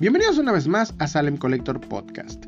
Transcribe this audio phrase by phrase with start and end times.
[0.00, 2.46] Bienvenidos una vez más a Salem Collector Podcast.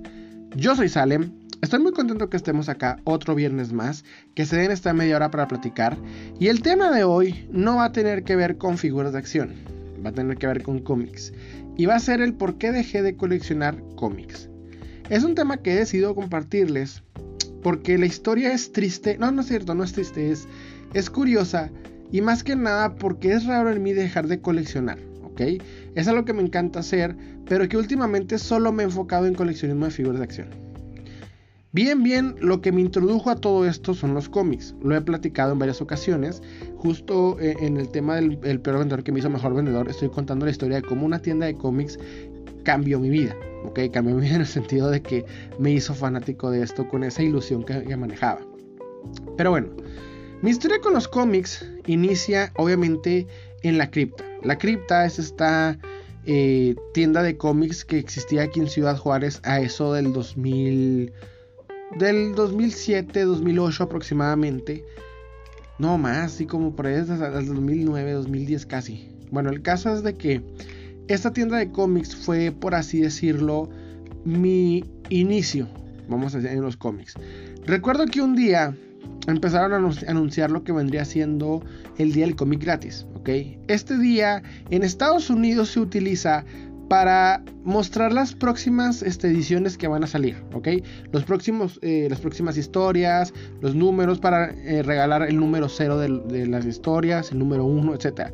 [0.57, 4.71] Yo soy Salem, estoy muy contento que estemos acá otro viernes más, que se den
[4.71, 5.99] esta media hora para platicar
[6.41, 9.53] y el tema de hoy no va a tener que ver con figuras de acción,
[10.03, 11.35] va a tener que ver con cómics
[11.77, 14.49] y va a ser el por qué dejé de coleccionar cómics.
[15.11, 17.03] Es un tema que he decidido compartirles
[17.63, 20.49] porque la historia es triste, no, no es cierto, no es triste, es,
[20.95, 21.71] es curiosa
[22.11, 25.43] y más que nada porque es raro en mí dejar de coleccionar, ¿ok?
[25.95, 29.85] Es algo que me encanta hacer, pero que últimamente solo me he enfocado en coleccionismo
[29.85, 30.49] de figuras de acción.
[31.75, 34.75] Bien, bien, lo que me introdujo a todo esto son los cómics.
[34.83, 36.43] Lo he platicado en varias ocasiones.
[36.77, 40.45] Justo eh, en el tema del peor vendedor que me hizo mejor vendedor, estoy contando
[40.45, 41.99] la historia de cómo una tienda de cómics
[42.63, 43.35] cambió mi vida.
[43.65, 43.81] ¿ok?
[43.91, 45.25] Cambió mi vida en el sentido de que
[45.59, 48.41] me hizo fanático de esto con esa ilusión que, que manejaba.
[49.39, 49.69] Pero bueno,
[50.43, 53.27] mi historia con los cómics inicia obviamente
[53.63, 54.25] en la cripta.
[54.45, 55.79] La cripta es esta
[56.25, 61.13] eh, tienda de cómics que existía aquí en Ciudad Juárez a eso del 2000
[61.99, 64.85] del 2007 2008 aproximadamente.
[65.79, 69.09] No más así como por ahí desde el 2009 2010 casi.
[69.31, 70.43] Bueno el caso es de que
[71.09, 73.69] esta tienda de cómics fue por así decirlo
[74.25, 75.69] mi inicio
[76.09, 77.15] vamos a decir en los cómics.
[77.65, 78.77] Recuerdo que un día
[79.27, 81.63] empezaron a anunciar lo que vendría siendo
[81.99, 83.07] el día del cómic gratis.
[83.69, 86.45] Este día en Estados Unidos se utiliza
[86.89, 90.37] para mostrar las próximas este, ediciones que van a salir.
[91.11, 96.47] Los próximos, eh, las próximas historias, los números para eh, regalar el número cero de,
[96.47, 98.33] las historias, el número uno, etc.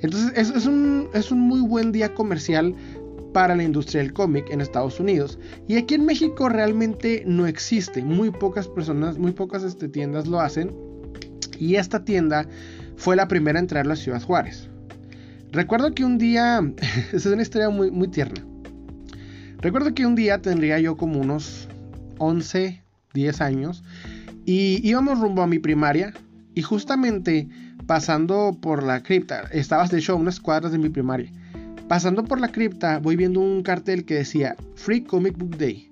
[0.00, 2.74] Entonces es, un, es un muy buen día comercial
[3.32, 5.38] para la industria del cómic en Estados Unidos.
[5.68, 8.02] Y aquí en México realmente no existe.
[8.02, 10.74] Muy pocas personas, muy pocas este, tiendas lo hacen.
[11.58, 12.46] Y esta tienda
[12.96, 14.68] fue la primera en traerlo a Ciudad Juárez.
[15.52, 16.60] Recuerdo que un día,
[17.12, 18.44] es una historia muy, muy tierna.
[19.58, 21.68] Recuerdo que un día tendría yo como unos
[22.18, 22.82] 11,
[23.14, 23.82] 10 años.
[24.46, 26.14] Y íbamos rumbo a mi primaria.
[26.54, 27.48] Y justamente
[27.86, 31.30] pasando por la cripta, estabas de hecho a unas cuadras de mi primaria.
[31.90, 35.90] Pasando por la cripta, voy viendo un cartel que decía Free Comic Book Day.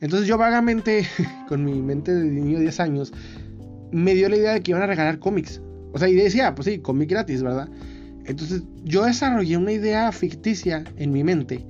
[0.00, 1.06] Entonces yo vagamente,
[1.50, 3.12] con mi mente de niño de 10 años,
[3.92, 5.60] me dio la idea de que iban a regalar cómics.
[5.92, 7.68] O sea, y decía, pues sí, cómic gratis, ¿verdad?
[8.24, 11.66] Entonces yo desarrollé una idea ficticia en mi mente.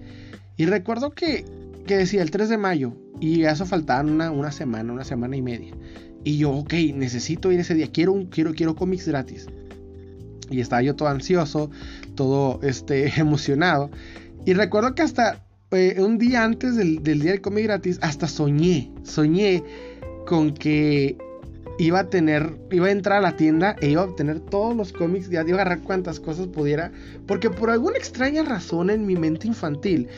[0.57, 1.45] Y recuerdo que,
[1.85, 2.93] que decía el 3 de mayo.
[3.19, 5.75] Y eso faltaba una, una semana, una semana y media.
[6.23, 7.89] Y yo, ok, necesito ir ese día.
[7.91, 9.49] Quiero, quiero, quiero cómics gratis.
[10.51, 11.71] Y estaba yo todo ansioso,
[12.15, 13.91] todo este, emocionado.
[14.45, 18.91] Y recuerdo que hasta eh, un día antes del, día del cómic gratis, hasta soñé,
[19.03, 19.63] soñé
[20.27, 21.19] con que
[21.79, 24.93] iba a tener, iba a entrar a la tienda e iba a obtener todos los
[24.93, 26.91] cómics, ya iba a agarrar cuantas cosas pudiera,
[27.27, 30.09] porque por alguna extraña razón en mi mente infantil,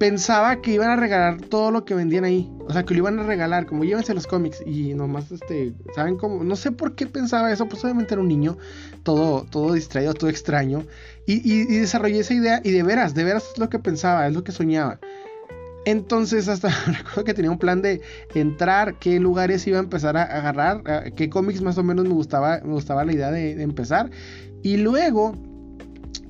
[0.00, 2.50] pensaba que iban a regalar todo lo que vendían ahí.
[2.66, 4.62] O sea, que lo iban a regalar, como llévense los cómics.
[4.64, 6.42] Y nomás, este, ¿saben cómo?
[6.42, 8.56] No sé por qué pensaba eso, pues obviamente era un niño,
[9.02, 10.86] todo, todo distraído, todo extraño.
[11.26, 14.42] Y, desarrollé esa idea y de veras, de veras es lo que pensaba, es lo
[14.42, 14.98] que soñaba.
[15.84, 18.00] Entonces hasta recuerdo que tenía un plan de
[18.34, 22.62] entrar, qué lugares iba a empezar a agarrar, qué cómics más o menos me gustaba,
[22.64, 24.10] me gustaba la idea de, de empezar.
[24.62, 25.34] Y luego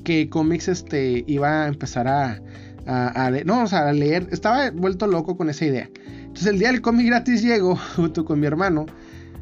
[0.03, 2.41] que cómics este, iba a empezar a,
[2.91, 5.89] a, no, o sea, a leer, estaba vuelto loco con esa idea.
[6.23, 8.87] Entonces el día del cómic gratis llego junto con mi hermano,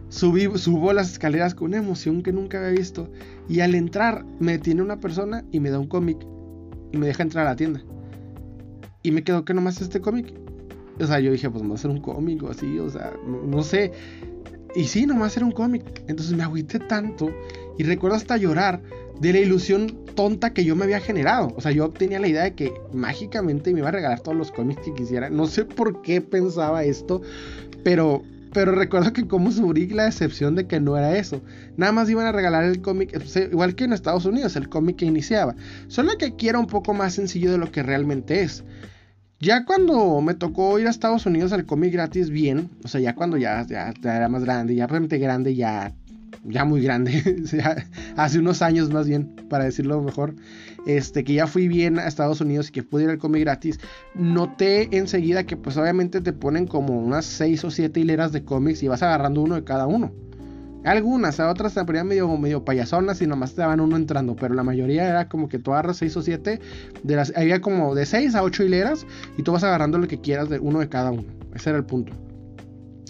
[0.09, 3.11] subí, subo las escaleras con una emoción que nunca había visto
[3.49, 6.19] y al entrar me detiene una persona y me da un cómic
[6.93, 7.83] y me deja entrar a la tienda.
[9.03, 10.35] Y me quedó que nomás este cómic.
[11.01, 13.63] O sea, yo dije, pues va a ser un cómic o así, o sea, no,
[13.63, 13.93] sé.
[14.75, 16.03] Y sí, nomás era un cómic.
[16.09, 17.31] Entonces me agüité tanto
[17.79, 18.83] y recuerdo hasta llorar
[19.21, 21.53] de la ilusión tonta que yo me había generado.
[21.57, 24.51] O sea, yo tenía la idea de que mágicamente me iba a regalar todos los
[24.51, 25.31] cómics que quisiera.
[25.31, 27.23] No sé por qué pensaba esto,
[27.85, 31.41] pero, pero recuerdo que como subí la decepción de que no era eso.
[31.77, 33.21] Nada más iban a regalar el cómic,
[33.51, 35.55] igual que en Estados Unidos, el cómic que iniciaba.
[35.89, 38.65] Solo que aquí era un poco más sencillo de lo que realmente es.
[39.41, 43.15] Ya cuando me tocó ir a Estados Unidos al cómic gratis bien, o sea, ya
[43.15, 45.93] cuando ya, ya, era más grande, ya realmente grande, ya
[46.45, 47.23] ya muy grande,
[48.17, 50.35] hace unos años más bien, para decirlo mejor,
[50.87, 53.79] este, que ya fui bien a Estados Unidos y que pude ir al cómic gratis,
[54.15, 58.83] noté enseguida que pues obviamente te ponen como unas 6 o 7 hileras de cómics
[58.83, 60.13] y vas agarrando uno de cada uno.
[60.85, 64.55] Algunas, a otras te ponían medio, medio payasonas y nomás te daban uno entrando, pero
[64.55, 66.61] la mayoría era como que tú agarras 6 o 7,
[67.03, 70.21] de las, había como de 6 a 8 hileras y tú vas agarrando lo que
[70.21, 71.25] quieras de uno de cada uno.
[71.55, 72.13] Ese era el punto.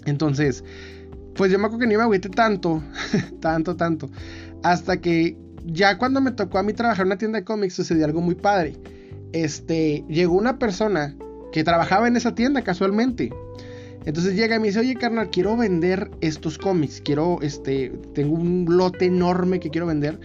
[0.07, 0.65] Entonces,
[1.39, 2.83] pues yo me acuerdo que ni me agüité tanto,
[3.41, 4.11] tanto, tanto.
[4.65, 8.05] Hasta que ya cuando me tocó a mí trabajar en una tienda de cómics sucedió
[8.05, 8.75] algo muy padre.
[9.33, 11.15] este, llegó una persona
[11.53, 13.33] que trabajaba en esa tienda casualmente.
[14.05, 18.67] Entonces llega y me dice, oye carnal, quiero vender estos cómics, quiero, este, tengo un
[18.69, 20.19] lote enorme que quiero vender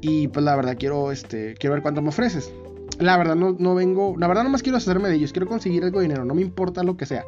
[0.00, 2.52] y pues la verdad quiero, este, quiero ver cuánto me ofreces.
[3.00, 5.84] La verdad no, no vengo, la verdad no más quiero deshacerme de ellos, quiero conseguir
[5.84, 7.24] algo de dinero, no me importa lo que sea.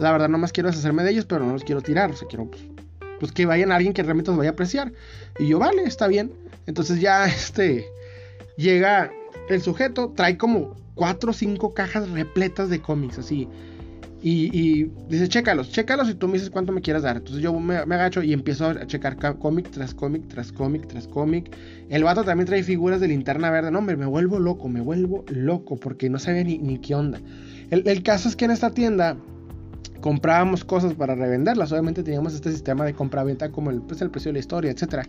[0.00, 2.26] La verdad no más quiero deshacerme de ellos, pero no los quiero tirar, o sea,
[2.26, 2.62] quiero pues,
[3.20, 4.92] pues que vayan a alguien que realmente los vaya a apreciar.
[5.38, 6.32] Y yo, vale, está bien.
[6.66, 7.84] Entonces ya, este,
[8.56, 9.10] llega
[9.48, 13.48] el sujeto, trae como cuatro o cinco cajas repletas de cómics, así.
[14.22, 17.16] Y, dice, chécalos, chécalos y tú me dices cuánto me quieras dar.
[17.16, 21.56] Entonces yo me, agacho y empiezo a checar cómic tras cómic, tras cómic, tras cómic.
[21.88, 23.70] El vato también trae figuras de linterna verde.
[23.70, 27.18] No, hombre, me vuelvo loco, me vuelvo loco porque no sabía ni, ni qué onda.
[27.70, 29.16] El, caso es que en esta tienda
[30.00, 31.72] comprábamos cosas para revenderlas.
[31.72, 35.06] Obviamente teníamos este sistema de compra-venta como el, pues, el precio de la historia, etc.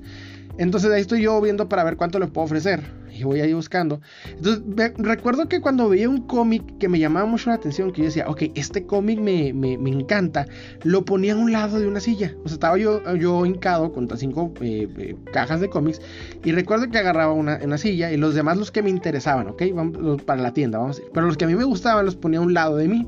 [0.58, 2.82] Entonces ahí estoy yo viendo para ver cuánto le puedo ofrecer.
[3.14, 4.00] Y voy ahí buscando.
[4.30, 4.64] Entonces
[4.98, 8.26] recuerdo que cuando veía un cómic que me llamaba mucho la atención, que yo decía,
[8.28, 10.48] ok, este cómic me, me, me, encanta,
[10.84, 12.34] lo ponía a un lado de una silla.
[12.44, 16.02] O sea, estaba yo, yo hincado con cinco eh, eh, cajas de cómics.
[16.44, 19.64] Y recuerdo que agarraba una, una silla y los demás los que me interesaban, ok,
[19.74, 21.12] vamos, para la tienda, vamos a decir.
[21.14, 23.08] Pero los que a mí me gustaban los ponía a un lado de mí.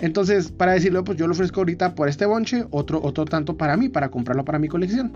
[0.00, 3.76] Entonces, para decirlo, pues yo lo ofrezco ahorita por este bonche, otro, otro tanto para
[3.76, 5.12] mí, para comprarlo para mi colección.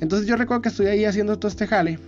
[0.00, 1.98] Entonces yo recuerdo que estoy ahí haciendo todo este jale.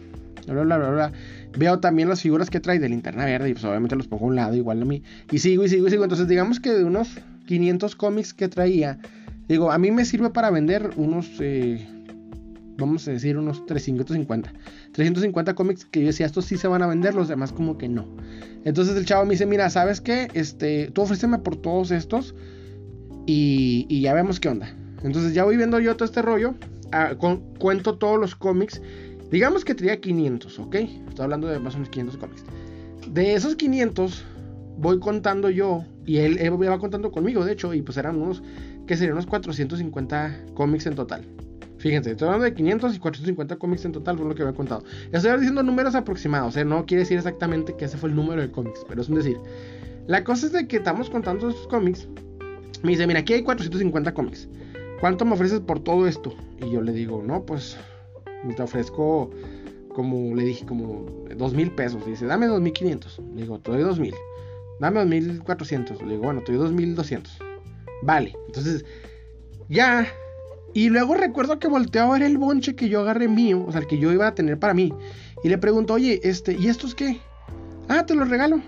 [0.47, 1.13] Bla, bla, bla, bla.
[1.57, 4.29] Veo también las figuras que trae de linterna verde y pues obviamente los pongo a
[4.29, 5.03] un lado igual a mí.
[5.31, 6.05] Y sigo y sigo y sigo.
[6.05, 7.09] Entonces digamos que de unos
[7.47, 8.99] 500 cómics que traía,
[9.49, 11.29] digo, a mí me sirve para vender unos...
[11.41, 11.87] Eh,
[12.77, 14.53] vamos a decir unos 350.
[14.93, 17.89] 350 cómics que yo decía, estos sí se van a vender, los demás como que
[17.89, 18.07] no.
[18.65, 20.29] Entonces el chavo me dice, mira, ¿sabes qué?
[20.35, 22.35] Este, tú ofréceme por todos estos
[23.27, 24.75] y, y ya vemos qué onda.
[25.03, 26.55] Entonces ya voy viendo yo todo este rollo,
[26.93, 27.15] ah,
[27.59, 28.81] cuento todos los cómics.
[29.31, 30.75] Digamos que traía 500, ¿ok?
[30.75, 32.45] Estoy hablando de más o menos 500 cómics.
[33.13, 34.25] De esos 500
[34.79, 38.43] voy contando yo y él, él va contando conmigo, de hecho, y pues eran unos,
[38.87, 41.25] que serían unos 450 cómics en total.
[41.85, 44.85] Fíjense, estoy hablando de 500 y 450 cómics en total, fue lo que había contado.
[45.13, 46.65] Estoy diciendo números aproximados, ¿eh?
[46.65, 49.37] no quiere decir exactamente que ese fue el número de cómics, pero es un decir.
[50.07, 52.09] La cosa es de que estamos contando estos cómics.
[52.83, 54.49] Me dice, mira, aquí hay 450 cómics.
[55.01, 56.35] ¿Cuánto me ofreces por todo esto?
[56.67, 57.77] Y yo le digo, no, pues
[58.57, 59.31] te ofrezco
[59.95, 61.05] como, le dije, como
[61.37, 62.07] dos mil pesos.
[62.07, 63.21] Dice, dame 2500.
[63.35, 64.15] Le digo, te doy 2000.
[64.81, 66.01] Dame 2400.
[66.01, 67.31] Le digo, bueno, te doy 2200.
[68.01, 68.87] Vale, entonces
[69.69, 70.07] ya
[70.75, 73.81] y luego recuerdo que volteó a ver el bonche que yo agarré mío, o sea,
[73.81, 74.93] el que yo iba a tener para mí.
[75.45, 77.21] Y le pregunto, oye, este, ¿y estos qué?
[77.89, 78.61] Ah, te los regalo.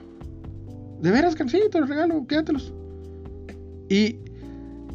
[1.01, 1.45] ¿De veras que?
[1.45, 2.73] Te los regalo, quédatelos.
[3.89, 4.19] Y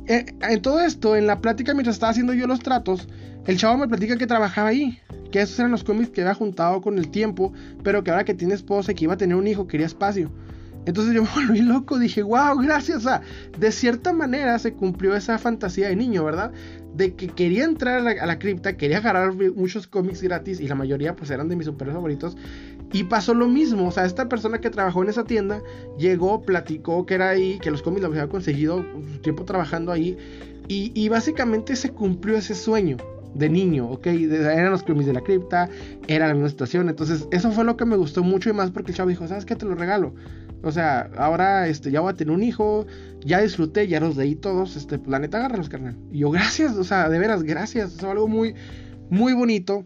[0.08, 3.08] eh, en todo esto, en la plática mientras estaba haciendo yo los tratos,
[3.46, 4.98] el chavo me platica que trabajaba ahí.
[5.31, 7.52] Que esos eran los cómics que había juntado con el tiempo,
[7.84, 10.31] pero que ahora que tiene esposa y que iba a tener un hijo, quería espacio.
[10.86, 13.00] Entonces yo me volví loco, dije, wow, gracias.
[13.00, 13.22] O sea,
[13.57, 16.51] de cierta manera se cumplió esa fantasía de niño, ¿verdad?
[16.95, 21.16] De que quería entrar a la, cripta, quería agarrar muchos cómics gratis y la mayoría
[21.16, 22.38] pues eran de mis superhéroes favoritos.
[22.94, 25.62] Y pasó lo mismo, o sea, esta persona que trabajó en esa tienda
[25.98, 30.18] llegó, platicó que era ahí, que los cómics los había conseguido su tiempo trabajando ahí.
[30.68, 32.98] Y, y básicamente se cumplió ese sueño
[33.34, 34.07] de niño, ¿ok?
[34.07, 35.69] Eran los cómics de la cripta,
[36.07, 36.89] era la misma situación.
[36.89, 39.46] Entonces, eso fue lo que me gustó mucho y más porque el chavo dijo, ¿sabes
[39.46, 39.56] qué?
[39.56, 40.13] Te lo regalo.
[40.63, 42.86] O sea, ahora este, ya voy a tener un hijo,
[43.25, 45.98] ya disfruté, ya los leí todos, este, pues, la neta, agárralos, carnal.
[46.12, 47.96] Y yo, gracias, o sea, de veras, gracias.
[47.96, 48.56] Es algo muy,
[49.10, 49.86] muy bonito.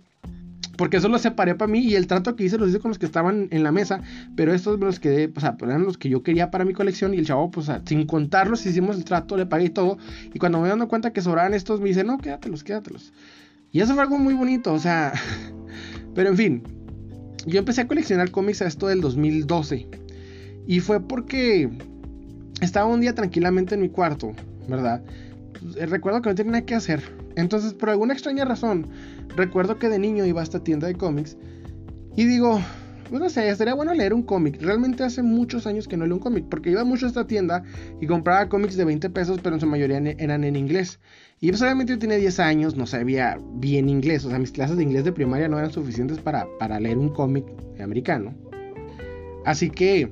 [0.78, 3.00] Porque eso lo separé para mí y el trato que hice los hice con los
[3.00, 4.02] que estaban en la mesa.
[4.36, 7.14] Pero estos me los quedé, o sea, eran los que yo quería para mi colección.
[7.14, 9.98] Y el chavo, pues, sin contarlos, hicimos el trato, le pagué todo.
[10.34, 13.14] Y cuando me dando cuenta que sobraban estos, me dice, no, quédatelos, quédatelos.
[13.72, 15.14] Y eso fue algo muy bonito, o sea.
[16.14, 16.64] pero en fin,
[17.46, 19.88] yo empecé a coleccionar cómics a esto del 2012.
[20.68, 21.70] Y fue porque
[22.62, 24.34] estaba un día tranquilamente en mi cuarto,
[24.68, 25.04] ¿verdad?
[25.60, 27.02] Pues, recuerdo que no tenía nada que hacer.
[27.36, 28.88] Entonces, por alguna extraña razón,
[29.36, 31.38] recuerdo que de niño iba a esta tienda de cómics.
[32.16, 32.62] Y digo,
[33.10, 34.62] pues no sé, estaría bueno leer un cómic.
[34.62, 37.64] Realmente hace muchos años que no leo un cómic, porque iba mucho a esta tienda
[38.02, 41.00] y compraba cómics de 20 pesos, pero en su mayoría eran en inglés.
[41.42, 44.78] Y pues obviamente yo tenía 10 años, no sabía bien inglés, o sea, mis clases
[44.78, 47.46] de inglés de primaria no eran suficientes para, para leer un cómic
[47.80, 48.34] americano.
[49.46, 50.12] Así que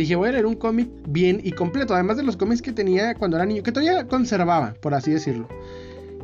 [0.00, 3.14] dije, voy a leer un cómic bien y completo, además de los cómics que tenía
[3.14, 5.48] cuando era niño, que todavía conservaba, por así decirlo.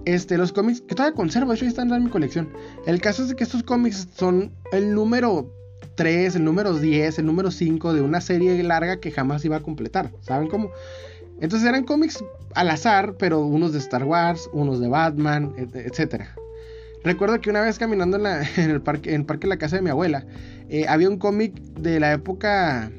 [0.04, 2.48] Este, los cómics que todavía conservo, de hecho están en mi colección.
[2.86, 5.50] El caso es que estos cómics son el número
[5.94, 9.60] 3, el número 10, el número 5 de una serie larga que jamás iba a
[9.60, 10.10] completar.
[10.20, 10.70] ¿Saben cómo?
[11.40, 12.22] Entonces eran cómics
[12.54, 16.24] al azar, pero unos de Star Wars, unos de Batman, etc.
[17.04, 18.16] Recuerdo que una vez caminando
[18.56, 20.26] en, el, parque, en el parque de la casa de mi abuela,
[20.68, 22.90] eh, había un cómic de la época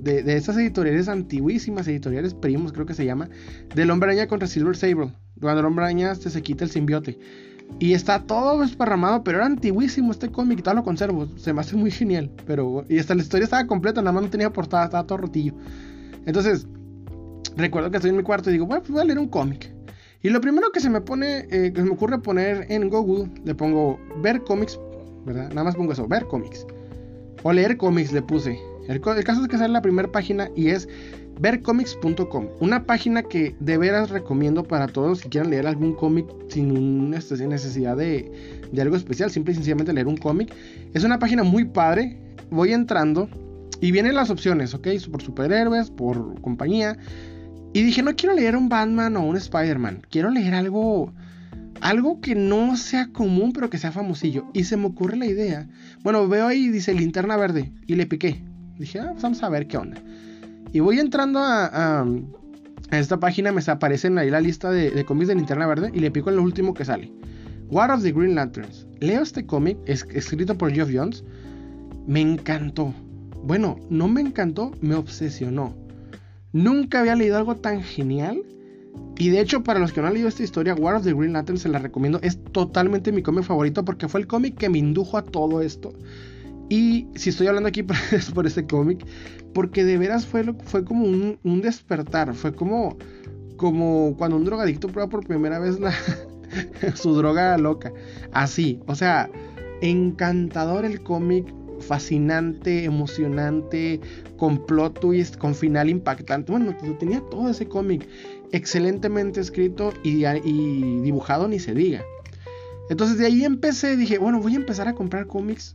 [0.00, 3.28] de, de estas editoriales antiguísimas, editoriales primos, creo que se llama,
[3.74, 5.12] del hombre araña contra Silver Sable.
[5.40, 7.18] Cuando el hombre araña este, se quita el simbiote.
[7.78, 11.28] Y está todo esparramado, pero era antiguísimo este cómic, todo lo conservo.
[11.36, 12.30] Se me hace muy genial.
[12.46, 15.54] Pero, y hasta la historia estaba completa, nada más no tenía portada, estaba todo rotillo.
[16.26, 16.66] Entonces,
[17.56, 19.72] recuerdo que estoy en mi cuarto y digo, bueno, pues voy a leer un cómic.
[20.22, 23.30] Y lo primero que se me pone, eh, que se me ocurre poner en Google,
[23.44, 24.78] le pongo ver cómics,
[25.24, 25.48] ¿verdad?
[25.50, 26.66] Nada más pongo eso, ver cómics.
[27.44, 28.58] O leer cómics le puse.
[28.88, 30.88] El, caso es que sale la primera página y es
[31.40, 32.48] vercomics.com.
[32.58, 37.12] Una página que de veras recomiendo para todos los que quieran leer algún cómic sin,
[37.12, 38.32] este, necesidad de,
[38.72, 40.54] de, algo especial, simple y sencillamente leer un cómic.
[40.94, 42.18] Es una página muy padre.
[42.50, 43.28] Voy entrando
[43.82, 44.88] y vienen las opciones, ¿ok?
[45.12, 46.96] Por superhéroes, por compañía.
[47.74, 50.02] Y dije, no quiero leer un Batman o un Spider-Man.
[50.10, 51.12] Quiero leer algo.
[51.82, 54.46] Algo que no sea común, pero que sea famosillo.
[54.54, 55.68] Y se me ocurre la idea.
[56.02, 57.70] Bueno, veo ahí, dice linterna verde.
[57.86, 58.42] Y le piqué.
[58.78, 60.00] Dije, ah, pues vamos a ver qué onda.
[60.72, 62.06] Y voy entrando a,
[62.90, 63.52] esta página.
[63.52, 65.90] Me aparecen ahí la lista de, de cómics de linterna verde.
[65.94, 67.12] Y le pico en lo último que sale.
[67.70, 68.86] War of the Green Lanterns.
[69.00, 71.24] Leo este cómic, es, escrito por Geoff Jones.
[72.06, 72.94] Me encantó.
[73.44, 75.74] Bueno, no me encantó, me obsesionó.
[76.52, 78.42] Nunca había leído algo tan genial.
[79.18, 81.32] Y de hecho, para los que no han leído esta historia, War of the Green
[81.34, 82.20] Lantern se la recomiendo.
[82.22, 85.92] Es totalmente mi cómic favorito porque fue el cómic que me indujo a todo esto.
[86.68, 89.04] Y si estoy hablando aquí es por este cómic,
[89.54, 92.34] porque de veras fue, fue como un, despertar.
[92.34, 92.96] Fue como,
[93.56, 95.78] como cuando un drogadicto prueba por primera vez
[96.94, 97.92] su droga loca.
[98.32, 99.30] Así, o sea,
[99.80, 101.46] encantador el cómic
[101.80, 104.00] fascinante, emocionante,
[104.36, 106.52] con plot twist, con final impactante.
[106.52, 108.06] Bueno, tenía todo ese cómic
[108.52, 112.02] excelentemente escrito y, y, dibujado, ni se diga.
[112.90, 115.72] Entonces de ahí empecé, dije, bueno, voy a empezar a comprar cómics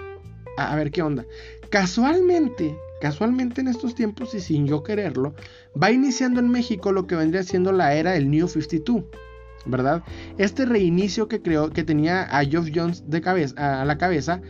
[0.58, 1.26] a, ver qué onda.
[1.70, 5.34] Casualmente, casualmente en estos tiempos y sin yo quererlo,
[5.82, 9.06] va iniciando en México lo que vendría siendo la era del New 52.
[9.66, 10.04] ¿Verdad?
[10.38, 14.42] Este reinicio que creó, que tenía a Geoff Jones de cabeza, a la cabeza,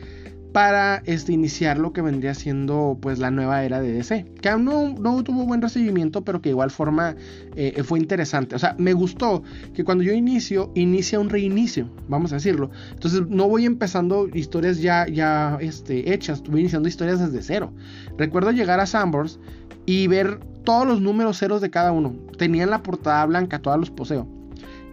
[0.53, 4.25] para este, iniciar lo que vendría siendo pues la nueva era de DC.
[4.39, 7.15] Que aún no, tuvo buen recibimiento, pero que de igual forma
[7.55, 8.55] eh, fue interesante.
[8.55, 9.41] O sea, me gustó
[9.73, 12.69] que cuando yo inicio, inicia un reinicio, vamos a decirlo.
[12.91, 17.73] Entonces no voy empezando historias ya, ya este, hechas, voy iniciando historias desde cero.
[18.17, 19.39] Recuerdo llegar a Sambors
[19.87, 22.15] y ver todos los números ceros de cada uno.
[22.37, 24.27] Tenían la portada blanca, todos los poseo.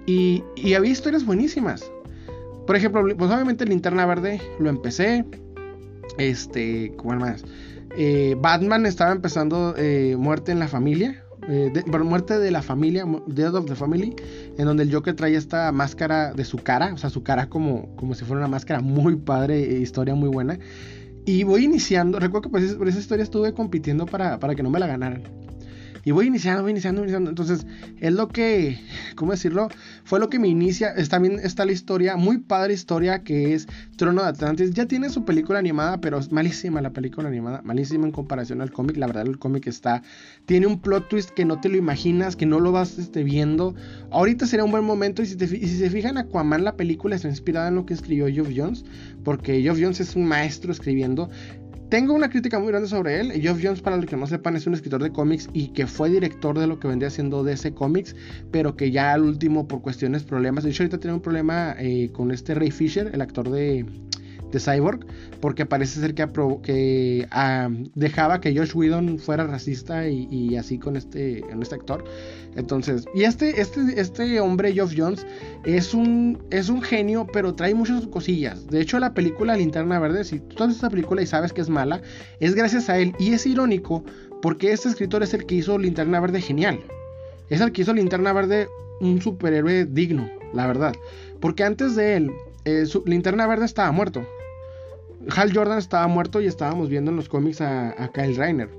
[0.07, 1.85] Y, y había historias buenísimas.
[2.67, 5.25] Por ejemplo, pues obviamente Linterna Verde lo empecé,
[6.19, 7.45] este, ¿cuál más?
[7.97, 11.25] Eh, Batman estaba empezando eh, Muerte en la Familia.
[11.49, 11.73] Eh,
[12.05, 14.15] muerte de la familia, Death of the Family,
[14.59, 17.97] en donde el Joker trae esta máscara de su cara, o sea, su cara como,
[17.97, 20.59] como si fuera una máscara muy padre, historia muy buena.
[21.25, 24.79] Y voy iniciando, recuerdo que por esa historia estuve compitiendo para, para que no me
[24.79, 25.23] la ganaran.
[26.05, 27.31] Y voy iniciando, voy iniciando, iniciando.
[27.31, 27.67] Entonces,
[28.01, 28.79] es lo que,
[29.17, 29.69] ¿cómo decirlo?
[30.05, 30.95] Fue lo que me inicia.
[31.09, 33.67] También está la historia, muy padre historia, que es
[33.97, 34.71] Trono de Atlantis.
[34.73, 37.61] Ya tiene su película animada, pero es malísima la película animada.
[37.63, 38.97] Malísima en comparación al cómic.
[38.97, 40.03] La verdad, el cómic está.
[40.47, 43.75] Tiene un plot twist que no te lo imaginas, que no lo vas este, viendo.
[44.11, 45.23] Ahorita sería un buen momento.
[45.23, 48.49] Y si, si se fijan, Aquaman, la película está inspirada en lo que escribió Geoff
[48.55, 48.85] Jones.
[49.23, 51.29] Porque Geoff Jones es un maestro escribiendo.
[51.91, 53.33] Tengo una crítica muy grande sobre él.
[53.33, 56.09] Geoff Jones, para los que no sepan, es un escritor de cómics y que fue
[56.09, 58.15] director de lo que vendría siendo DC Comics,
[58.53, 60.63] pero que ya al último, por cuestiones, problemas.
[60.63, 63.87] De hecho, ahorita tiene un problema eh, con este Ray Fisher, el actor de,
[64.51, 65.07] de Cyborg,
[65.41, 67.27] porque parece ser que,
[67.95, 72.05] dejaba que Josh Whedon fuera racista y, así con este, este actor.
[72.57, 75.27] Entonces, y este, este, este hombre, Geoff Jones,
[75.65, 78.67] es un, es un genio, pero trae muchas cosillas.
[78.67, 81.69] De hecho, la película Linterna Verde, si tú haces esta película y sabes que es
[81.69, 82.03] mala,
[82.41, 83.15] es gracias a él.
[83.19, 84.05] Y es irónico
[84.43, 86.81] porque este escritor es el que hizo Linterna Verde genial.
[87.51, 88.69] Es el que hizo Linterna Verde
[89.01, 90.95] un superhéroe digno, la verdad.
[91.41, 92.31] Porque antes de él,
[92.65, 94.27] eh, su, Linterna Verde estaba muerto.
[95.29, 98.71] Hal Jordan estaba muerto y estábamos viendo en los cómics a, Kyle Reiner.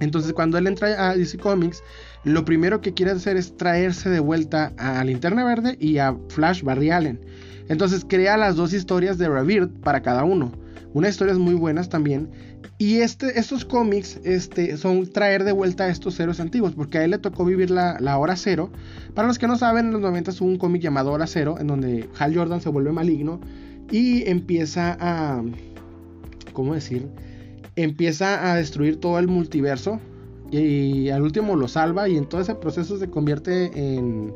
[0.00, 1.82] Entonces cuando él entra a DC Comics,
[2.24, 6.62] lo primero que quiere hacer es traerse de vuelta a Linterna Verde y a Flash
[6.62, 7.20] Barry Allen.
[7.68, 10.52] Entonces crea las dos historias de Rebirth para cada uno.
[10.92, 12.30] Unas historias muy buenas también.
[12.76, 17.04] Y este, estos cómics este, son traer de vuelta a estos héroes antiguos, porque a
[17.04, 18.70] él le tocó vivir la, hora cero.
[19.14, 21.68] Para los que no saben, en los 90 hubo un cómic llamado Hora Cero, en
[21.68, 23.40] donde Hal Jordan se vuelve maligno
[23.90, 25.42] y empieza a,
[26.52, 27.08] ¿cómo decir?
[27.76, 30.00] Empieza a destruir todo el multiverso
[30.50, 34.32] y al último lo salva y en todo ese proceso se convierte en,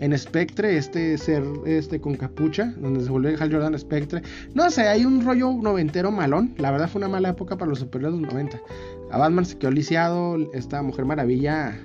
[0.00, 4.22] en Spectre, este ser este con capucha, donde se vuelve Hal Jordan Spectre.
[4.54, 6.54] No sé, hay un rollo noventero malón.
[6.58, 8.60] La verdad fue una mala época para los superhéroes de los 90.
[9.10, 11.76] A Batman se quedó lisiado, esta Mujer Maravilla.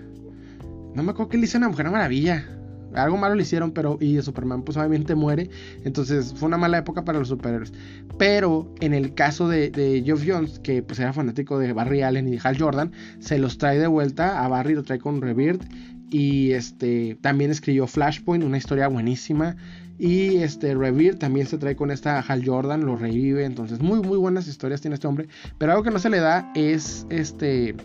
[0.93, 2.45] No me acuerdo que le hizo una Mujer Maravilla.
[2.95, 3.97] Algo malo le hicieron, pero.
[3.99, 5.49] Y Superman, pues obviamente muere.
[5.83, 7.73] Entonces fue una mala época para los superhéroes.
[8.17, 12.27] Pero en el caso de, de Geoff Jones, que pues era fanático de Barry Allen
[12.27, 14.43] y de Hal Jordan, se los trae de vuelta.
[14.43, 15.63] A Barry lo trae con Rebirth.
[16.09, 19.55] Y este también escribió Flashpoint, una historia buenísima.
[19.97, 23.45] Y este Rebirth también se trae con esta Hal Jordan, lo revive.
[23.45, 25.27] Entonces, muy, muy buenas historias tiene este hombre.
[25.59, 27.75] Pero algo que no se le da es este.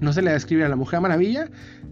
[0.00, 1.48] No se le da a escribir a la Mujer Maravilla,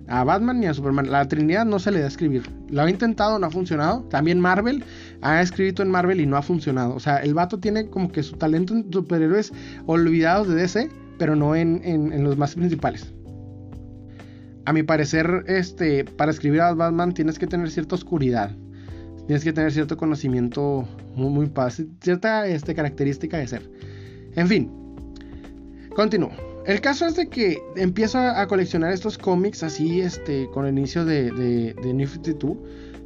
[0.09, 1.11] a Batman ni a Superman.
[1.11, 2.43] La Trinidad no se le da a escribir.
[2.71, 4.03] Lo ha intentado, no ha funcionado.
[4.11, 4.85] También Marvel
[5.23, 6.95] ha escrito en Marvel y no ha funcionado.
[6.95, 9.53] O sea, el vato tiene como que su talento en superhéroes
[9.87, 13.13] olvidados de DC, pero no en, en los más principales.
[14.67, 18.51] A mi parecer, este, para escribir a Batman tienes que tener cierta oscuridad.
[19.27, 21.53] Tienes que tener cierto conocimiento muy, muy
[22.01, 23.71] cierta este, característica de ser.
[24.37, 24.71] En fin,
[25.95, 26.54] continúo.
[26.67, 31.05] El caso es de que empiezo a, coleccionar estos cómics así, este, con el inicio
[31.05, 32.57] de, de, de New 52.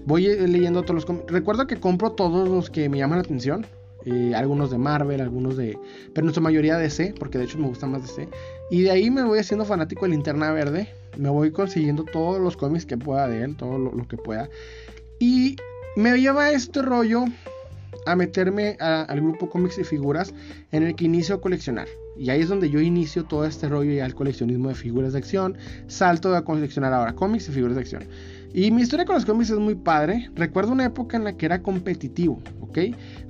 [0.07, 1.27] Voy eh, leyendo todos los cómics.
[1.29, 3.67] Recuerdo que compro todos los que me llaman la atención.
[4.05, 5.77] Eh, algunos de Marvel, algunos de...
[6.15, 8.29] Pero en su mayoría de DC, porque de hecho me gusta más DC.
[8.71, 10.89] Y de ahí me voy haciendo fanático de Linterna Verde.
[11.17, 14.49] Me voy consiguiendo todos los cómics que pueda de él, todo lo, lo que pueda.
[15.19, 15.57] Y
[15.97, 17.25] me lleva este rollo
[18.11, 20.35] a meterme al grupo cómics y figuras
[20.73, 21.87] en el que inicio a coleccionar.
[22.19, 25.19] Y ahí es donde yo inicio todo este rollo y al coleccionismo de figuras de
[25.19, 25.57] acción.
[25.87, 28.05] Salto a coleccionar ahora cómics y figuras de acción.
[28.53, 30.31] Y mi historia con los cómics es muy padre.
[30.35, 32.79] Recuerdo una época en la que era competitivo, ¿ok?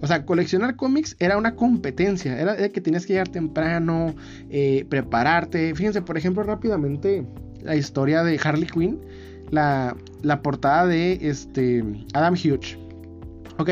[0.00, 2.40] O sea, coleccionar cómics era una competencia.
[2.40, 4.14] Era de que tenías que llegar temprano,
[4.48, 5.74] eh, prepararte.
[5.74, 7.26] Fíjense, por ejemplo, rápidamente
[7.62, 9.00] la historia de Harley Quinn.
[9.50, 11.82] La, la portada de este,
[12.12, 12.78] Adam Hughes.
[13.58, 13.70] Ok,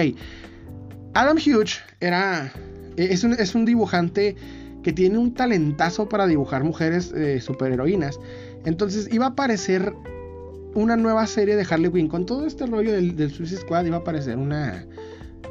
[1.16, 2.52] Adam Hughes era,
[2.99, 4.37] es un, es un dibujante
[4.82, 8.21] que tiene un talentazo para dibujar mujeres eh, superheroínas.
[8.67, 9.95] Entonces iba a aparecer
[10.75, 12.08] una nueva serie de Harley Quinn.
[12.08, 14.84] Con todo este rollo del, Suicide Squad iba a aparecer una,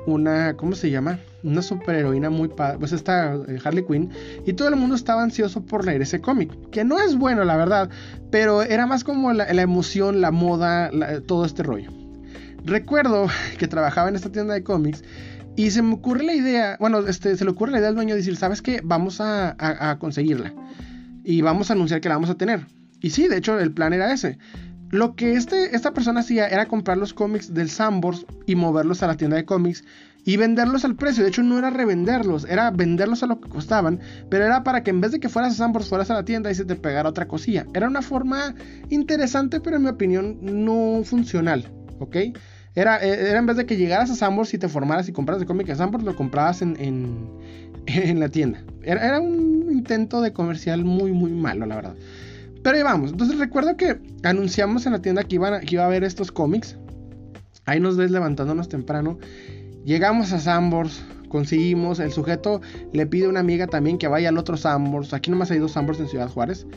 [0.06, 1.18] una, ¿cómo se llama?
[1.42, 4.12] Una superheroína muy padre, pues esta eh, Harley Quinn,
[4.46, 7.58] y todo el mundo estaba ansioso por leer ese cómic, que no es bueno, la
[7.58, 7.89] verdad,
[8.30, 10.92] pero era más como la, emoción, la moda,
[11.26, 12.05] todo este rollo.
[12.65, 13.28] Recuerdo
[13.60, 15.04] que trabajaba en esta tienda de cómics
[15.56, 18.15] y se me ocurre la idea, bueno, este, se le ocurre la idea al dueño
[18.15, 18.82] de decir, ¿sabes qué?
[18.84, 20.51] Vamos a, conseguirla.
[21.23, 22.65] Y vamos a anunciar que la vamos a tener.
[23.01, 24.38] Y sí, de hecho, el plan era ese.
[24.89, 29.08] Lo que este, esta persona hacía era comprar los cómics del Sambors y moverlos a
[29.08, 29.84] la tienda de cómics
[30.25, 31.23] y venderlos al precio.
[31.23, 33.99] De hecho, no era revenderlos, era venderlos a lo que costaban,
[34.30, 36.51] pero era para que en vez de que fueras a Sambors, fueras a la tienda
[36.51, 37.65] y se te pegara otra cosilla.
[37.73, 38.56] Era una forma
[38.89, 42.17] interesante, pero en mi opinión no funcional, ¿ok?
[42.76, 45.42] Era, eh, era en vez de que llegaras a Sambors y te formaras y compraras
[45.42, 46.76] el cómic a Sambors, lo comprabas en,
[47.86, 48.64] en, la tienda.
[48.84, 51.96] Era, era, un intento de comercial muy, muy malo, la verdad.
[52.64, 53.12] Pero ahí vamos.
[53.12, 56.78] Entonces recuerdo que anunciamos en la tienda que, iban que iba a haber estos cómics.
[57.66, 59.18] Ahí nos ves levantándonos temprano.
[59.86, 62.00] Llegamos a Sambors, conseguimos.
[62.00, 62.62] El sujeto
[62.92, 65.14] le pide a una amiga también que vaya al otro Sambors.
[65.14, 66.68] Aquí nomás hay dos Sambors en Ciudad Juárez.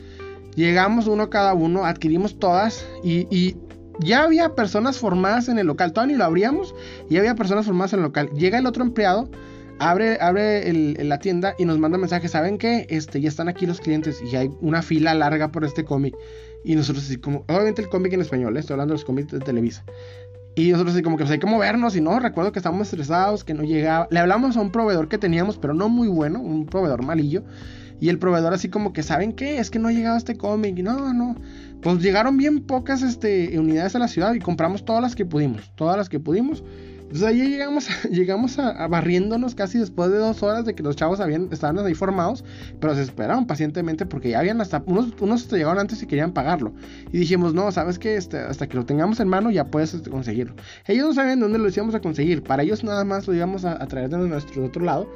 [0.55, 3.57] Llegamos uno cada uno, adquirimos todas y, y
[4.01, 5.93] ya había personas formadas en el local.
[5.93, 6.75] Todavía ni lo abríamos
[7.09, 8.31] y había personas formadas en el local.
[8.31, 9.31] Llega el otro empleado,
[9.79, 10.73] abre, abre
[11.05, 12.29] la tienda y nos manda mensaje.
[12.29, 12.87] ¿Saben qué?
[12.89, 16.15] Este, ya están aquí los clientes y hay una fila larga por este cómic.
[16.65, 18.61] Y nosotros así como, obviamente el cómic en español, ¿eh?
[18.61, 19.85] estoy hablando de los cómics de Televisa.
[20.55, 23.45] Y nosotros así como que pues hay que movernos y no, recuerdo que estábamos estresados,
[23.45, 24.09] que no llegaba.
[24.11, 27.45] Le hablamos a un proveedor que teníamos, pero no muy bueno, un proveedor malillo.
[28.01, 29.59] Y el proveedor así como que, ¿saben qué?
[29.59, 30.77] Es que no ha llegado este cómic.
[30.79, 31.37] No, no.
[31.83, 35.71] Pues llegaron bien pocas este, unidades a la ciudad y compramos todas las que pudimos.
[35.77, 36.64] Todas las que pudimos.
[37.09, 41.21] Entonces ahí llegamos, llegamos a, barriéndonos casi después de dos horas de que los chavos
[41.21, 42.45] habían, estaban ahí formados,
[42.81, 46.75] pero se esperaron pacientemente porque ya habían hasta, unos, unos llegaron antes y querían pagarlo.
[47.11, 50.11] Y dijimos, no, sabes que este, hasta que lo tengamos en mano ya puedes este,
[50.11, 50.55] conseguirlo.
[50.87, 53.79] Ellos no sabían dónde lo íbamos a conseguir, para ellos nada más lo íbamos a,
[53.87, 55.11] traer de nuestro otro lado,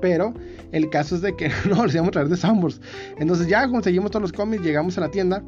[0.00, 0.34] pero
[0.72, 2.80] el caso es de que no, lo íbamos a traer de Sambors.
[3.20, 5.44] Entonces ya conseguimos todos los cómics, llegamos a la tienda.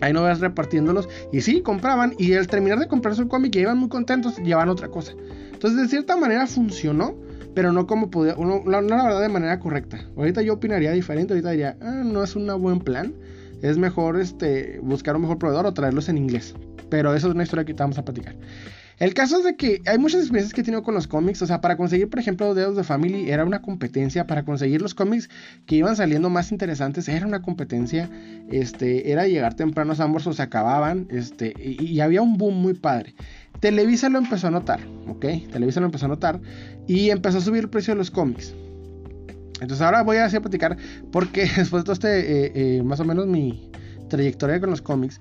[0.00, 1.08] Ahí no vas repartiéndolos.
[1.32, 2.14] Y sí, compraban.
[2.18, 5.12] Y al terminar de comprar su cómic, y iban muy contentos, llevaban otra cosa.
[5.52, 7.14] Entonces, de cierta manera funcionó.
[7.54, 8.34] Pero no como podía.
[8.34, 9.98] No, la verdad, de manera correcta.
[10.14, 11.32] Ahorita yo opinaría diferente.
[11.32, 13.14] Ahorita diría, ah, no es un buen plan.
[13.62, 16.54] Es mejor este, buscar un mejor proveedor o traerlos en inglés.
[16.90, 18.36] Pero eso es una historia que te vamos a platicar.
[18.98, 21.42] El caso es de que hay muchas experiencias que he tenido con los cómics.
[21.42, 24.26] O sea, para conseguir, por ejemplo, Dedos de Family era una competencia.
[24.26, 25.28] Para conseguir los cómics
[25.66, 28.08] que iban saliendo más interesantes era una competencia.
[28.50, 31.08] Este, era llegar temprano a Sambors o se acababan.
[31.10, 33.14] Este, y, y, había un boom muy padre.
[33.60, 35.26] Televisa lo empezó a notar, ¿ok?
[35.52, 36.40] Televisa lo empezó a notar
[36.86, 38.54] y empezó a subir el precio de los cómics.
[39.60, 40.76] Entonces ahora voy a hacer platicar
[41.10, 43.70] porque después de todo este, eh, eh, más o menos mi
[44.08, 45.20] trayectoria con los cómics.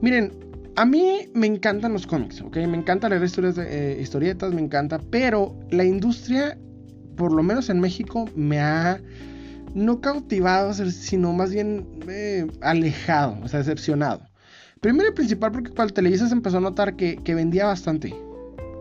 [0.00, 0.32] Miren,
[0.76, 2.56] a mí me encantan los cómics, ¿ok?
[2.56, 6.58] Me encanta leer historias de, eh, historietas, me encanta, pero la industria,
[7.16, 9.00] por lo menos en México, me ha
[9.74, 11.86] no cautivado, sino más bien
[12.60, 14.22] alejado, o sea, decepcionado.
[14.80, 18.14] Primero y principal porque cuando Televisa se empezó a notar que, que vendía bastante.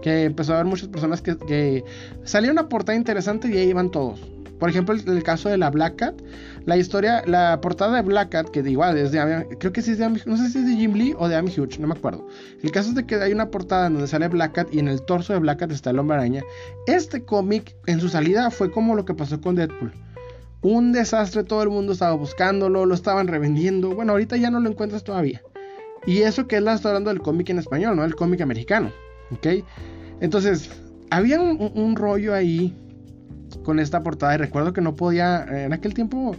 [0.01, 1.83] Que empezó a haber muchas personas que, que
[2.25, 4.19] salía una portada interesante y ahí iban todos.
[4.59, 6.21] Por ejemplo, el, el, caso de la Black Cat,
[6.65, 9.97] la historia, la portada de Black Cat, que igual es de, creo que sí es
[9.97, 12.25] de, no sé si es de Jim Lee o de Amy Hughes, no me acuerdo.
[12.61, 14.87] El caso es de que hay una portada en donde sale Black Cat y en
[14.87, 16.43] el torso de Black Cat está el hombre araña.
[16.87, 19.91] Este cómic, en su salida, fue como lo que pasó con Deadpool.
[20.61, 23.93] Un desastre, todo el mundo estaba buscándolo, lo estaban revendiendo.
[23.93, 25.41] Bueno, ahorita ya no lo encuentras todavía.
[26.05, 28.91] Y eso que es la estoy hablando del cómic en español, no el cómic americano.
[29.31, 29.47] ¿Ok?
[30.21, 30.69] Entonces,
[31.09, 32.73] había un rollo ahí
[33.63, 36.35] con esta portada y recuerdo que no podía, en aquel tiempo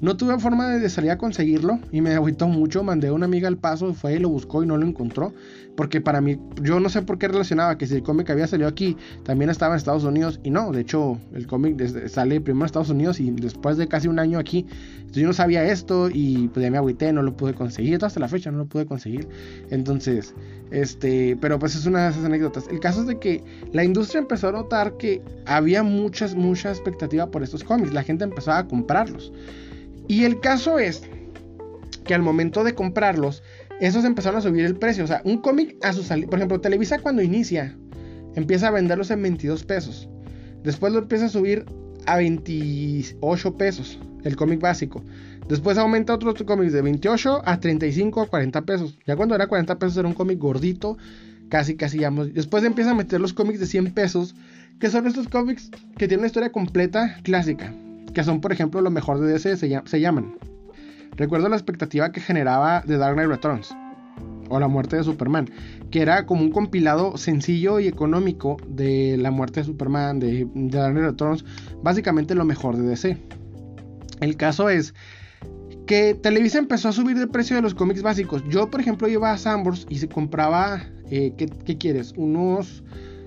[0.00, 2.84] no tuve forma de salir a conseguirlo y me agüitó mucho.
[2.84, 5.32] Mandé a una amiga al paso, fue y lo buscó y no lo encontró.
[5.76, 8.68] Porque para mí, yo no sé por qué relacionaba que si el cómic había salido
[8.68, 10.40] aquí, también estaba en Estados Unidos.
[10.42, 14.08] Y no, de hecho, el cómic sale primero en Estados Unidos y después de casi
[14.08, 14.66] un año aquí.
[15.12, 18.04] Yo no sabía esto y pues ya me agüité, no lo pude conseguir.
[18.04, 19.28] Hasta la fecha no lo pude conseguir.
[19.70, 20.34] Entonces,
[20.70, 22.66] este, pero pues es una de esas anécdotas.
[22.68, 27.30] El caso es de que la industria empezó a notar que había muchas, mucha expectativa
[27.30, 27.92] por estos cómics.
[27.92, 29.32] La gente empezaba a comprarlos.
[30.08, 31.02] Y el caso es
[32.04, 33.42] que al momento de comprarlos,
[33.80, 35.04] esos empezaron a subir el precio.
[35.04, 37.76] O sea, un cómic a su salida, por ejemplo, Televisa cuando inicia,
[38.34, 40.08] empieza a venderlos en 22 pesos.
[40.64, 41.66] Después lo empieza a subir
[42.06, 45.04] a 28 pesos, el cómic básico.
[45.46, 48.98] Después aumenta otros cómics de 28 a 35 o 40 pesos.
[49.06, 50.96] Ya cuando era 40 pesos era un cómic gordito,
[51.50, 52.10] casi casi ya.
[52.10, 54.34] Después empieza a meter los cómics de 100 pesos,
[54.80, 57.74] que son estos cómics que tienen una historia completa clásica
[58.14, 60.36] que son por ejemplo lo mejor de DC, se, llaman.
[61.16, 63.74] Recuerdo la expectativa que generaba de Dark Knight Returns
[64.50, 65.50] o la muerte de Superman,
[65.90, 70.92] que era como un compilado sencillo y económico de la muerte de Superman, de, Dark
[70.92, 71.44] Knight Returns,
[71.82, 73.18] básicamente lo mejor de DC.
[74.20, 74.94] El caso es
[75.86, 78.42] que Televisa empezó a subir el precio de los cómics básicos.
[78.48, 82.12] Yo, por ejemplo, iba a Sambors y se compraba, eh, ¿qué, ¿qué, quieres?
[82.16, 82.82] Unos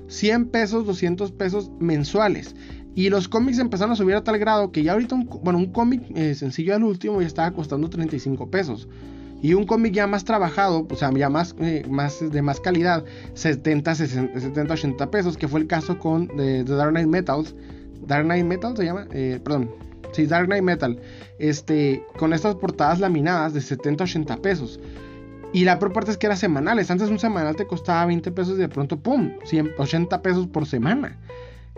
[0.07, 2.55] 100 pesos, 200 pesos mensuales.
[2.93, 5.71] Y los cómics empezaron a subir a tal grado que ya ahorita, un, bueno, un
[5.71, 8.87] cómic eh, sencillo al último ya estaba costando 35 pesos.
[9.41, 13.03] Y un cómic ya más trabajado, o sea, ya más, eh, más de más calidad,
[13.33, 17.55] 70, 60, 70, 80 pesos, que fue el caso con The Dark Knight Metals.
[18.05, 19.71] Dark Knight Metal se llama, eh, perdón,
[20.11, 20.99] sí, Dark Knight Metal.
[21.39, 24.79] Este, con estas portadas laminadas de 70, 80 pesos.
[25.53, 26.91] Y la peor parte es que era semanales.
[26.91, 29.31] Antes un semanal te costaba 20 pesos y de pronto, ¡pum!
[29.43, 31.17] 100, 80 pesos por semana.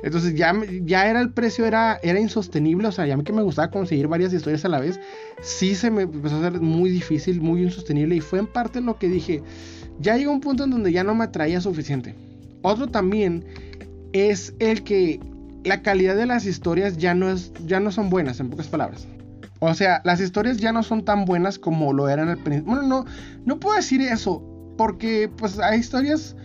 [0.03, 2.87] Entonces ya, ya era el precio, era, era insostenible.
[2.87, 4.99] O sea, ya que me gustaba conseguir varias historias a la vez,
[5.41, 8.15] sí se me empezó a hacer muy difícil, muy insostenible.
[8.15, 9.41] Y fue en parte lo que dije.
[9.99, 12.15] Ya llegó un punto en donde ya no me atraía suficiente.
[12.61, 13.45] Otro también
[14.11, 15.19] es el que
[15.63, 19.07] la calidad de las historias ya no, es, ya no son buenas, en pocas palabras.
[19.59, 22.73] O sea, las historias ya no son tan buenas como lo eran al principio.
[22.73, 23.05] Bueno, no,
[23.45, 24.43] no puedo decir eso.
[24.77, 26.35] Porque pues hay historias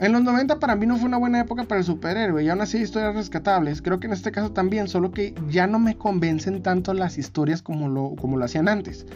[0.00, 2.60] en los 90 para mí no fue una buena época para el superhéroe y aún
[2.60, 3.80] así historias rescatables.
[3.80, 7.62] Creo que en este caso también, solo que ya no me convencen tanto las historias
[7.62, 9.06] como lo, como lo hacían antes.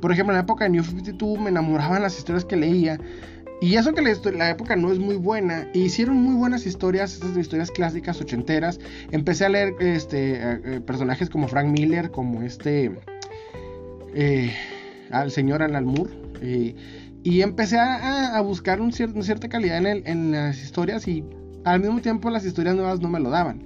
[0.00, 2.98] Por ejemplo, en la época de New 52 me enamoraban las historias que leía.
[3.60, 5.68] Y eso que la, la, época no es muy buena.
[5.74, 8.80] E hicieron muy buenas historias, estas historias clásicas, ochenteras.
[9.10, 12.92] Empecé a leer este, eh, personajes como Frank Miller, como este...
[14.14, 14.52] Eh,
[15.10, 16.10] al señor Alan Moore.
[16.40, 16.74] Eh,
[17.22, 21.24] y empecé a, buscar una cierta calidad en, las historias y
[21.64, 23.62] al mismo tiempo las historias nuevas no me lo daban.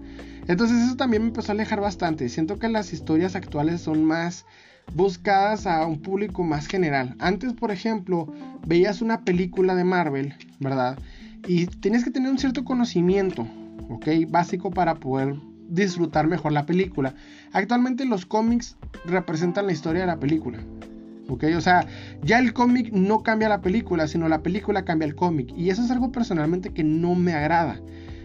[0.48, 2.28] Entonces eso también me empezó a alejar bastante.
[2.28, 4.44] Siento que las historias actuales son más
[4.92, 7.14] buscadas a un público más general.
[7.18, 8.32] Antes, por ejemplo,
[8.66, 10.98] veías una película de Marvel, ¿verdad?
[11.46, 13.46] Y tenías que tener un cierto conocimiento,
[13.88, 14.08] ¿ok?
[14.28, 15.36] Básico para poder
[15.68, 17.14] disfrutar mejor la película.
[17.52, 20.58] Actualmente los cómics representan la historia de la película.
[21.28, 21.44] ¿Ok?
[21.56, 21.86] O sea,
[22.22, 25.52] ya el cómic no cambia la película, sino la película cambia el cómic.
[25.56, 27.80] Y eso es algo personalmente que no me agrada.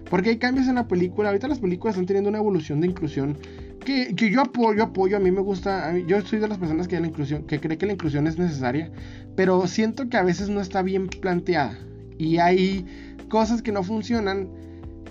[0.09, 1.29] Porque hay cambios en la película.
[1.29, 3.38] Ahorita las películas están teniendo una evolución de inclusión
[3.85, 5.17] que, que yo apoyo, apoyo.
[5.17, 5.97] A mí me gusta.
[5.99, 8.91] yo soy de las personas que, la inclusión, que cree que la inclusión es necesaria.
[9.35, 11.77] Pero siento que a veces no está bien planteada.
[12.17, 12.85] y hay
[13.29, 14.49] cosas que no funcionan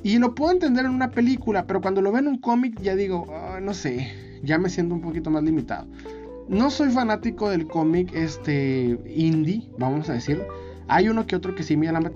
[0.03, 2.95] y lo puedo entender en una película, pero cuando lo veo en un cómic ya
[2.95, 3.27] digo,
[3.61, 5.89] no sé, ya me siento un poquito más limitado.
[6.49, 10.43] No soy fanático del cómic este indie, vamos a decir.
[10.89, 12.11] Hay uno que otro que sí me llama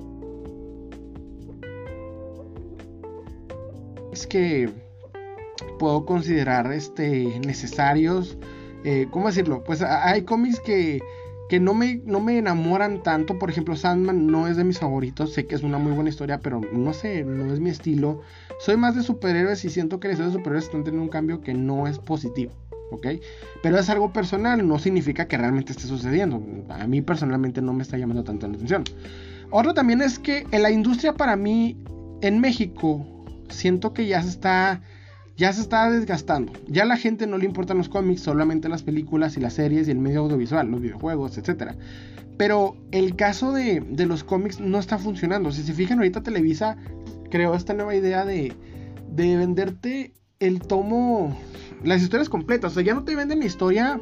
[4.12, 4.70] es que
[5.78, 8.38] puedo considerar este necesarios
[8.84, 9.62] eh, ¿cómo decirlo?
[9.64, 11.00] Pues hay cómics que
[11.48, 13.38] que no me, no me enamoran tanto.
[13.38, 15.34] Por ejemplo, Sandman no es de mis favoritos.
[15.34, 18.22] Sé que es una muy buena historia, pero no sé, no es mi estilo.
[18.58, 21.42] Soy más de superhéroes y siento que las historias de superhéroes están teniendo un cambio
[21.42, 22.52] que no es positivo.
[22.92, 23.06] ¿Ok?
[23.62, 26.42] Pero es algo personal, no significa que realmente esté sucediendo.
[26.68, 28.84] A mí personalmente no me está llamando tanto la atención.
[29.50, 31.76] Otro también es que en la industria para mí
[32.20, 33.06] en México
[33.48, 34.80] siento que ya se está
[35.36, 36.52] ya se está desgastando.
[36.68, 39.88] Ya a la gente no le importan los cómics, solamente las películas y las series
[39.88, 41.72] y el medio audiovisual, los videojuegos, etc.
[42.36, 45.50] Pero el caso de, los cómics no está funcionando.
[45.50, 46.76] Si se fijan, ahorita Televisa
[47.30, 48.52] creó esta nueva idea de,
[49.08, 50.12] de venderte
[50.46, 51.36] el tomo,
[51.82, 52.72] las historias completas.
[52.72, 54.00] O sea, ya no te venden la historia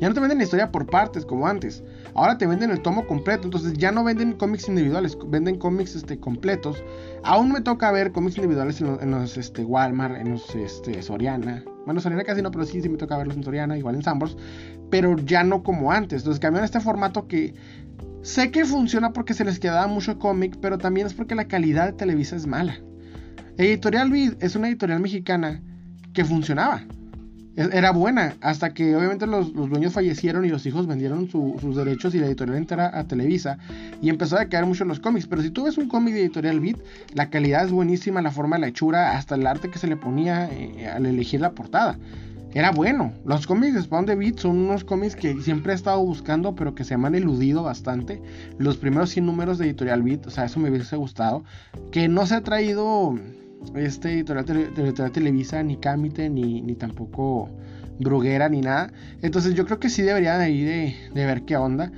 [0.00, 1.84] ya no te venden la historia por partes como antes.
[2.14, 3.44] Ahora te venden el tomo completo.
[3.44, 6.82] Entonces ya no venden cómics individuales, venden cómics este, completos.
[7.22, 11.62] Aún me toca ver cómics individuales en los, este, Walmart, en los este, Soriana.
[11.84, 14.38] Bueno, Soriana casi no, pero sí, sí me toca verlos en Soriana, igual en Sambors.
[14.90, 16.22] Pero ya no como antes.
[16.22, 17.52] Entonces cambiaron este formato que
[18.22, 21.84] sé que funciona porque se les quedaba mucho cómic, pero también es porque la calidad
[21.84, 22.80] de Televisa es mala.
[23.60, 25.60] Editorial Vid es una editorial mexicana
[26.14, 26.82] que funcionaba.
[27.56, 32.14] E-, era buena, hasta que obviamente los, dueños fallecieron y los hijos vendieron sus derechos
[32.14, 33.58] y la editorial entera a Televisa
[34.00, 35.26] y empezó a caer mucho en los cómics.
[35.26, 36.78] Pero si tú ves un cómic de editorial Beat,
[37.12, 40.48] la calidad es buenísima, la forma la hechura, hasta el arte que se le ponía
[40.50, 41.98] eh, al elegir la portada.
[42.54, 43.12] Era bueno.
[43.26, 46.74] Los cómics de Spawn de Beat son unos cómics que siempre he estado buscando, pero
[46.74, 48.22] que se me han eludido bastante.
[48.56, 51.44] Los primeros 100 números de Editorial Beat, o sea, eso me hubiese gustado.
[51.92, 53.16] Que no se ha traído
[53.74, 57.48] este editorial, Televisa, ni Camite, ni, ni tampoco
[57.98, 58.92] Bruguera, ni nada.
[59.22, 61.92] Entonces yo creo que sí debería de ir de, ver qué onda.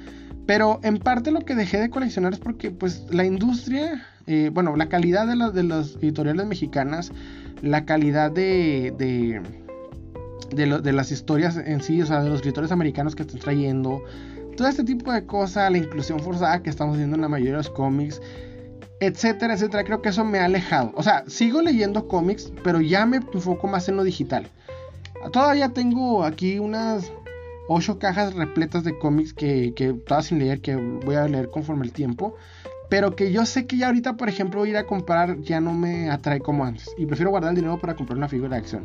[0.47, 4.77] Pero en parte lo que dejé de coleccionar es porque pues la industria, eh, bueno,
[4.77, 7.13] la calidad de, de las editoriales mexicanas,
[7.63, 9.41] la calidad de, de,
[10.55, 14.03] de, las historias en sí, o sea, de los escritores americanos que están trayendo,
[14.57, 17.59] todo este tipo de cosas, la inclusión forzada que estamos viendo en la mayoría de
[17.59, 18.21] los cómics,
[19.03, 19.85] etcétera, etcétera.
[19.85, 20.93] Creo que eso me ha alejado.
[20.95, 24.49] O sea, sigo leyendo cómics, pero ya me enfoco más en lo digital.
[25.33, 27.13] Todavía tengo aquí unas
[27.69, 31.85] ocho cajas repletas de cómics que, que todas sin leer, que voy a leer conforme
[31.85, 32.37] el tiempo.
[32.89, 36.09] Pero que yo sé que ya ahorita, por ejemplo, ir a comprar ya no me
[36.09, 36.89] atrae como antes.
[36.97, 38.85] Y prefiero guardar el dinero para comprar una figura de acción.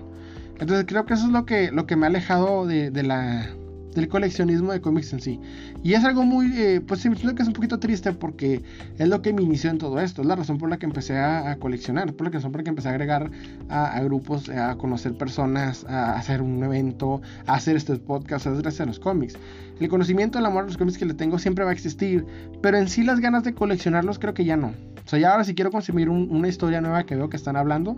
[0.60, 3.54] Entonces creo que eso es lo que, lo que me ha alejado de, de la,
[3.98, 5.40] del coleccionismo de cómics en sí.
[5.84, 8.62] Y es algo muy, eh, pues siento que es un poquito triste porque
[9.00, 11.18] es lo que me inició en todo esto, es la razón por la que empecé
[11.18, 13.32] a, coleccionar, por la razón por la que empecé a agregar
[13.70, 18.82] a, grupos, a conocer personas, a hacer un evento, a hacer este podcast, es gracias
[18.82, 19.34] a los cómics.
[19.80, 22.24] El conocimiento, el amor a los cómics que le tengo siempre va a existir,
[22.62, 24.68] pero en sí las ganas de coleccionarlos creo que ya no.
[24.68, 27.98] O sea, ya ahora si quiero consumir una historia nueva que veo que están hablando,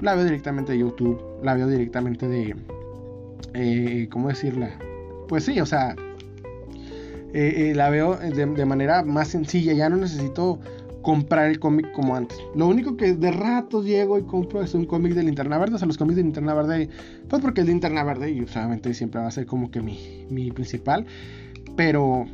[0.00, 2.56] la veo directamente de YouTube, la veo directamente de...
[3.52, 4.70] Eh, ¿Cómo decirla?
[5.28, 5.94] Pues sí, o sea,
[7.32, 10.60] eh, eh, la veo de, manera más sencilla, ya no necesito
[11.02, 12.38] comprar el cómic como antes.
[12.54, 15.78] Lo único que de ratos llego y compro es un cómic de Linterna Verde, o
[15.78, 16.88] sea, los cómics de Linterna Verde,
[17.28, 20.50] pues porque es Linterna Verde y obviamente siempre va a ser como que mi, mi
[20.50, 21.06] principal,
[21.76, 22.26] pero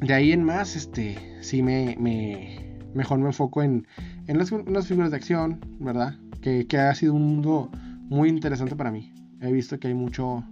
[0.00, 3.86] de ahí en más, este, sí me, me mejor me enfoco en,
[4.26, 4.50] en las,
[4.86, 6.16] figuras de acción, ¿verdad?
[6.40, 7.70] Que, que ha sido un mundo
[8.08, 9.12] muy interesante para mí.
[9.40, 10.44] He visto que hay mucho,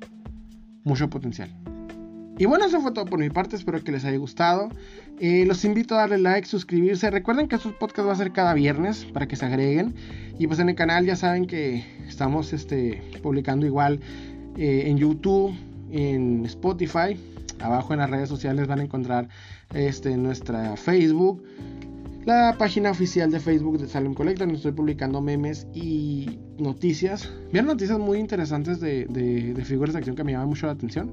[0.84, 1.50] mucho potencial.
[2.38, 4.70] Y bueno, eso fue todo por mi parte, espero que les haya gustado.
[5.20, 7.10] Eh, los invito a darle like, suscribirse.
[7.10, 9.94] Recuerden que estos podcasts va a ser cada viernes para que se agreguen.
[10.38, 14.00] Y pues en el canal ya saben que estamos este, publicando igual
[14.56, 15.54] eh, en YouTube,
[15.90, 17.16] en Spotify.
[17.60, 19.28] Abajo en las redes sociales van a encontrar
[19.74, 21.44] este, nuestra Facebook
[22.24, 27.28] la página oficial de Facebook de Salem Collector, donde estoy publicando memes y noticias.
[27.50, 31.11] Vieron noticias muy interesantes de, figuras de acción que me llaman mucho la atención.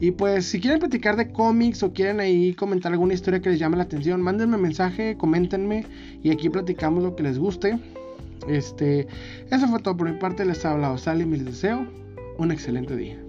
[0.00, 3.58] Y pues si quieren platicar de cómics o quieren ahí comentar alguna historia que les
[3.58, 5.86] llame la atención, mándenme mensaje, coméntenme
[6.22, 7.78] y aquí platicamos lo que les guste.
[8.48, 9.06] Este,
[9.50, 11.86] eso fue todo por mi parte, les ha hablado Salem y les deseo
[12.38, 13.23] un excelente día.